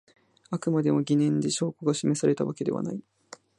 [0.49, 2.99] あくまでも疑念で証拠が示されたわけではない